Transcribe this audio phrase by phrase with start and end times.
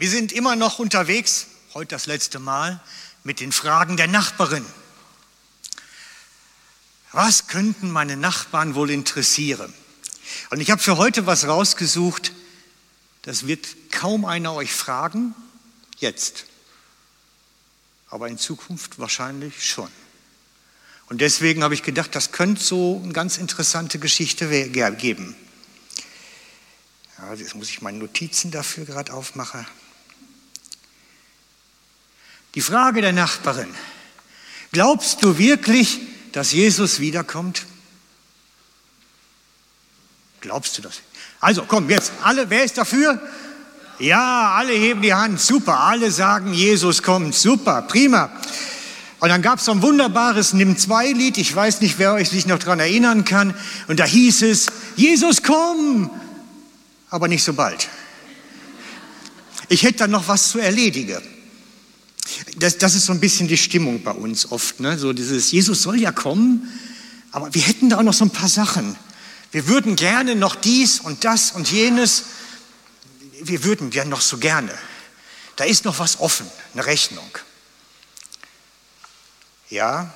[0.00, 2.80] Wir sind immer noch unterwegs, heute das letzte Mal,
[3.22, 4.64] mit den Fragen der Nachbarin.
[7.12, 9.74] Was könnten meine Nachbarn wohl interessieren?
[10.48, 12.32] Und ich habe für heute was rausgesucht,
[13.20, 15.34] das wird kaum einer euch fragen,
[15.98, 16.46] jetzt.
[18.08, 19.90] Aber in Zukunft wahrscheinlich schon.
[21.10, 25.36] Und deswegen habe ich gedacht, das könnte so eine ganz interessante Geschichte geben.
[27.18, 29.66] Ja, jetzt muss ich meine Notizen dafür gerade aufmachen.
[32.54, 33.68] Die Frage der Nachbarin.
[34.72, 36.00] Glaubst du wirklich,
[36.32, 37.66] dass Jesus wiederkommt?
[40.40, 41.00] Glaubst du das?
[41.40, 43.20] Also komm, jetzt alle, wer ist dafür?
[43.98, 48.30] Ja, alle heben die Hand, super, alle sagen, Jesus kommt, super, prima.
[49.18, 52.58] Und dann gab es so ein wunderbares Nimm-2-Lied, ich weiß nicht, wer euch sich noch
[52.58, 53.54] daran erinnern kann,
[53.88, 56.10] und da hieß es, Jesus komm,
[57.10, 57.90] aber nicht so bald.
[59.68, 61.20] Ich hätte dann noch was zu erledigen.
[62.56, 64.98] Das, das ist so ein bisschen die Stimmung bei uns oft, ne?
[64.98, 66.68] so dieses, Jesus soll ja kommen,
[67.32, 68.96] aber wir hätten da auch noch so ein paar Sachen.
[69.52, 72.24] Wir würden gerne noch dies und das und jenes.
[73.42, 74.72] Wir würden ja noch so gerne.
[75.56, 77.30] Da ist noch was offen, eine Rechnung.
[79.68, 80.12] Ja,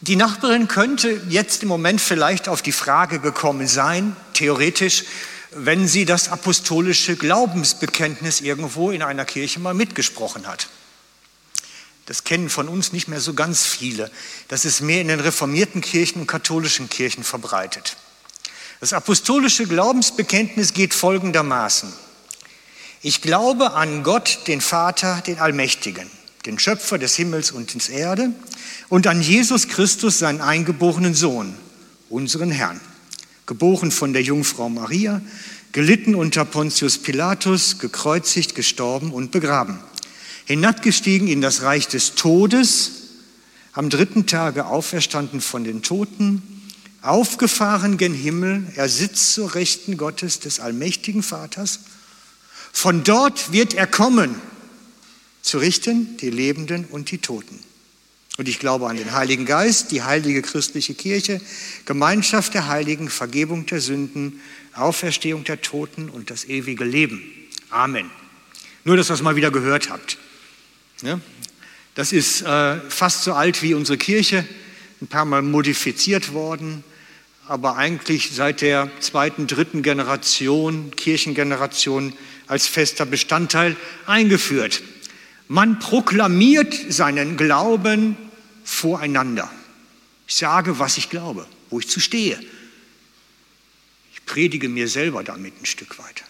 [0.00, 5.04] die Nachbarin könnte jetzt im Moment vielleicht auf die Frage gekommen sein, theoretisch,
[5.52, 10.68] wenn sie das apostolische Glaubensbekenntnis irgendwo in einer Kirche mal mitgesprochen hat.
[12.06, 14.10] Das kennen von uns nicht mehr so ganz viele.
[14.46, 17.96] Das ist mehr in den reformierten Kirchen und katholischen Kirchen verbreitet.
[18.78, 21.92] Das apostolische Glaubensbekenntnis geht folgendermaßen.
[23.02, 26.08] Ich glaube an Gott, den Vater, den Allmächtigen,
[26.46, 28.30] den Schöpfer des Himmels und des Erde,
[28.88, 31.56] und an Jesus Christus, seinen eingeborenen Sohn,
[32.08, 32.80] unseren Herrn,
[33.46, 35.20] geboren von der Jungfrau Maria,
[35.72, 39.80] gelitten unter Pontius Pilatus, gekreuzigt, gestorben und begraben
[40.46, 42.92] hinabgestiegen in das Reich des Todes,
[43.72, 46.42] am dritten Tage auferstanden von den Toten,
[47.02, 51.80] aufgefahren gen Himmel, er sitzt zur Rechten Gottes des allmächtigen Vaters.
[52.72, 54.34] Von dort wird er kommen,
[55.42, 57.58] zu richten die Lebenden und die Toten.
[58.38, 61.40] Und ich glaube an den Heiligen Geist, die heilige christliche Kirche,
[61.86, 64.40] Gemeinschaft der Heiligen, Vergebung der Sünden,
[64.74, 67.22] Auferstehung der Toten und das ewige Leben.
[67.70, 68.10] Amen.
[68.84, 70.18] Nur, dass ihr das mal wieder gehört habt.
[71.02, 71.20] Ja?
[71.94, 74.46] Das ist äh, fast so alt wie unsere Kirche,
[75.00, 76.84] ein paar Mal modifiziert worden,
[77.48, 82.12] aber eigentlich seit der zweiten, dritten Generation, Kirchengeneration,
[82.46, 83.76] als fester Bestandteil
[84.06, 84.82] eingeführt.
[85.48, 88.16] Man proklamiert seinen Glauben
[88.64, 89.50] voreinander.
[90.26, 92.38] Ich sage, was ich glaube, wo ich zu stehe.
[94.12, 96.24] Ich predige mir selber damit ein Stück weit.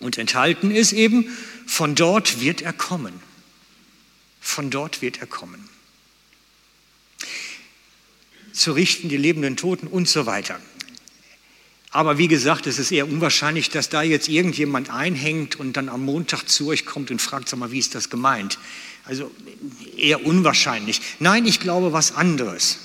[0.00, 1.36] Und enthalten ist eben,
[1.66, 3.20] von dort wird er kommen.
[4.40, 5.68] Von dort wird er kommen.
[8.52, 10.60] Zu richten die lebenden Toten und so weiter.
[11.90, 16.04] Aber wie gesagt, es ist eher unwahrscheinlich, dass da jetzt irgendjemand einhängt und dann am
[16.04, 18.58] Montag zu euch kommt und fragt, sag mal, wie ist das gemeint?
[19.04, 19.30] Also
[19.96, 21.00] eher unwahrscheinlich.
[21.18, 22.78] Nein, ich glaube was anderes.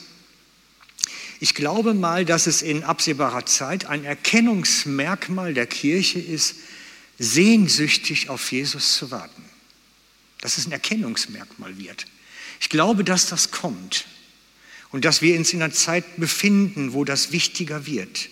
[1.42, 6.56] Ich glaube mal, dass es in absehbarer Zeit ein Erkennungsmerkmal der Kirche ist,
[7.24, 9.44] sehnsüchtig auf Jesus zu warten.
[10.42, 12.06] Dass es ein Erkennungsmerkmal wird.
[12.60, 14.06] Ich glaube, dass das kommt
[14.92, 18.30] und dass wir uns in einer Zeit befinden, wo das wichtiger wird.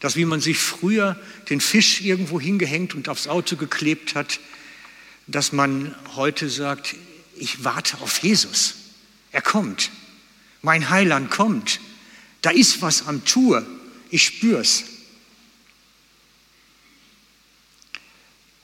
[0.00, 1.20] Dass wie man sich früher
[1.50, 4.38] den Fisch irgendwo hingehängt und aufs Auto geklebt hat,
[5.26, 6.94] dass man heute sagt,
[7.36, 8.74] ich warte auf Jesus.
[9.32, 9.90] Er kommt.
[10.62, 11.80] Mein Heiland kommt.
[12.42, 13.66] Da ist was am Tour.
[14.10, 14.84] Ich spür's.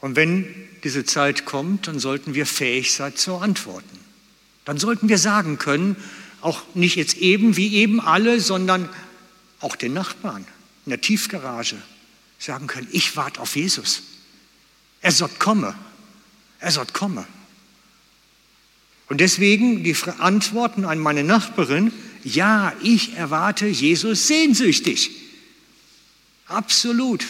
[0.05, 3.99] Und wenn diese Zeit kommt, dann sollten wir fähig sein zu antworten.
[4.67, 5.97] Dann sollten wir sagen können,
[6.43, 8.91] auch nicht jetzt eben wie eben alle, sondern
[9.61, 10.45] auch den Nachbarn
[10.85, 11.77] in der Tiefgarage
[12.39, 14.03] sagen können, ich warte auf Jesus.
[15.01, 15.75] Er soll komme.
[16.59, 17.27] Er soll komme.
[19.09, 21.93] Und deswegen die Antworten an meine Nachbarin,
[22.25, 25.13] ja, ich erwarte Jesus sehnsüchtig.
[26.45, 27.25] Absolut.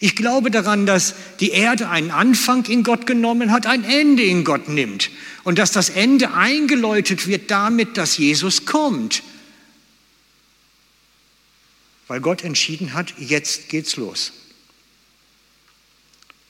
[0.00, 4.44] Ich glaube daran, dass die Erde einen Anfang in Gott genommen hat, ein Ende in
[4.44, 5.10] Gott nimmt
[5.42, 9.22] und dass das Ende eingeläutet wird damit, dass Jesus kommt.
[12.06, 14.32] Weil Gott entschieden hat, jetzt geht's los.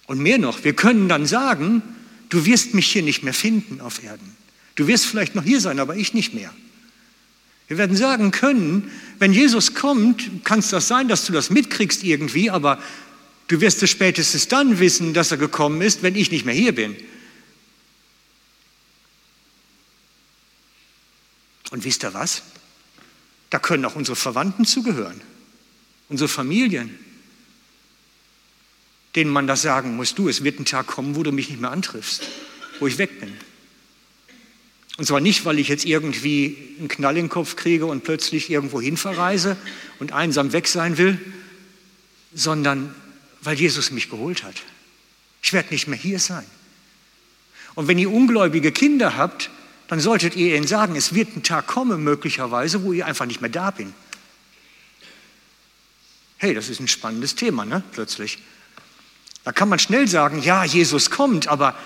[0.06, 1.82] Und mehr noch, wir können dann sagen,
[2.28, 4.36] du wirst mich hier nicht mehr finden auf Erden.
[4.74, 6.52] Du wirst vielleicht noch hier sein, aber ich nicht mehr.
[7.66, 12.04] Wir werden sagen können, wenn Jesus kommt, kann es das sein, dass du das mitkriegst
[12.04, 12.78] irgendwie, aber
[13.48, 16.74] Du wirst es spätestens dann wissen, dass er gekommen ist, wenn ich nicht mehr hier
[16.74, 16.96] bin.
[21.70, 22.42] Und wisst ihr was?
[23.50, 25.20] Da können auch unsere Verwandten zugehören,
[26.10, 26.98] unsere Familien,
[29.16, 31.60] denen man das sagen muss, du, es wird ein Tag kommen, wo du mich nicht
[31.60, 32.22] mehr antriffst,
[32.78, 33.32] wo ich weg bin.
[34.98, 38.50] Und zwar nicht, weil ich jetzt irgendwie einen Knall in den Kopf kriege und plötzlich
[38.50, 39.56] irgendwo hin verreise
[40.00, 41.18] und einsam weg sein will,
[42.34, 42.94] sondern
[43.42, 44.56] weil Jesus mich geholt hat.
[45.42, 46.46] Ich werde nicht mehr hier sein.
[47.74, 49.50] Und wenn ihr ungläubige Kinder habt,
[49.86, 53.40] dann solltet ihr ihnen sagen, es wird ein Tag kommen möglicherweise, wo ihr einfach nicht
[53.40, 53.94] mehr da bin.
[56.36, 57.82] Hey, das ist ein spannendes Thema, ne?
[57.92, 58.38] Plötzlich.
[59.44, 61.76] Da kann man schnell sagen, ja, Jesus kommt, aber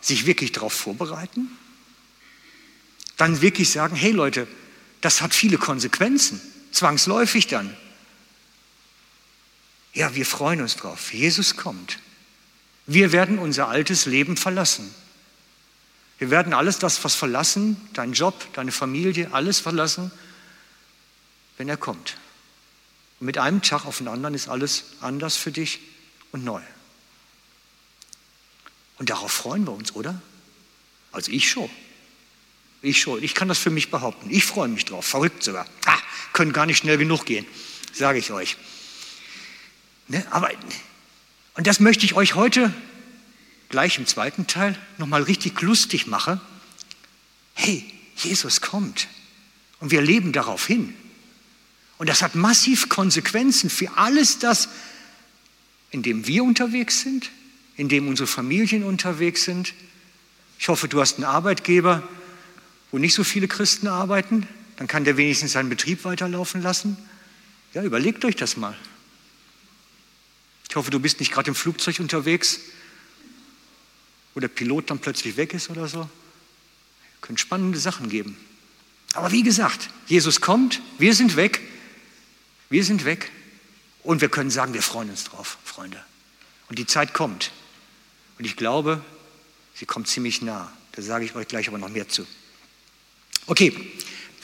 [0.00, 1.48] sich wirklich darauf vorbereiten?
[3.16, 4.46] Dann wirklich sagen, hey Leute,
[5.00, 6.40] das hat viele Konsequenzen,
[6.72, 7.74] zwangsläufig dann.
[9.96, 11.14] Ja, wir freuen uns drauf.
[11.14, 11.98] Jesus kommt.
[12.84, 14.94] Wir werden unser altes Leben verlassen.
[16.18, 20.10] Wir werden alles das, was verlassen, dein Job, deine Familie, alles verlassen,
[21.56, 22.18] wenn er kommt.
[23.20, 25.80] Und mit einem Tag auf den anderen ist alles anders für dich
[26.30, 26.60] und neu.
[28.98, 30.20] Und darauf freuen wir uns, oder?
[31.10, 31.70] Also ich schon.
[32.82, 33.22] Ich schon.
[33.22, 34.28] Ich kann das für mich behaupten.
[34.28, 35.06] Ich freue mich drauf.
[35.06, 35.66] Verrückt sogar.
[35.86, 35.98] Ah,
[36.34, 37.46] können gar nicht schnell genug gehen,
[37.94, 38.58] sage ich euch.
[40.08, 40.24] Ne?
[40.30, 40.50] Aber,
[41.54, 42.72] und das möchte ich euch heute
[43.68, 46.40] gleich im zweiten Teil nochmal richtig lustig mache,
[47.54, 47.84] hey,
[48.16, 49.08] Jesus kommt
[49.80, 50.94] und wir leben darauf hin.
[51.98, 54.68] Und das hat massiv Konsequenzen für alles das,
[55.90, 57.30] in dem wir unterwegs sind,
[57.76, 59.74] in dem unsere Familien unterwegs sind.
[60.58, 62.06] Ich hoffe, du hast einen Arbeitgeber,
[62.90, 64.46] wo nicht so viele Christen arbeiten.
[64.76, 66.96] Dann kann der wenigstens seinen Betrieb weiterlaufen lassen.
[67.72, 68.76] Ja, überlegt euch das mal.
[70.76, 72.60] Ich hoffe, du bist nicht gerade im Flugzeug unterwegs
[74.36, 76.06] wo der Pilot dann plötzlich weg ist oder so.
[77.22, 78.36] Können spannende Sachen geben.
[79.14, 81.62] Aber wie gesagt, Jesus kommt, wir sind weg,
[82.68, 83.32] wir sind weg
[84.02, 86.04] und wir können sagen, wir freuen uns drauf, Freunde.
[86.68, 87.50] Und die Zeit kommt.
[88.38, 89.02] Und ich glaube,
[89.74, 90.70] sie kommt ziemlich nah.
[90.92, 92.26] Da sage ich euch gleich aber noch mehr zu.
[93.46, 93.74] Okay,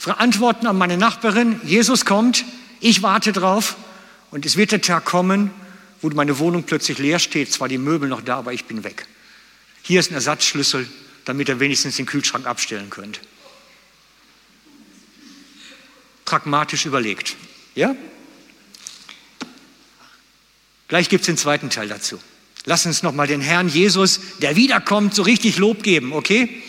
[0.07, 1.61] Antworten an meine Nachbarin.
[1.63, 2.45] Jesus kommt,
[2.79, 3.75] ich warte drauf
[4.31, 5.51] und es wird der Tag kommen,
[6.03, 9.07] wo meine Wohnung plötzlich leer steht, zwar die Möbel noch da, aber ich bin weg.
[9.81, 10.87] Hier ist ein Ersatzschlüssel,
[11.23, 13.21] damit ihr wenigstens den Kühlschrank abstellen könnt.
[16.25, 17.37] Pragmatisch überlegt.
[17.73, 17.95] Ja?
[20.89, 22.19] Gleich gibt es den zweiten Teil dazu.
[22.65, 26.61] Lass uns nochmal den Herrn Jesus, der wiederkommt, so richtig Lob geben, okay?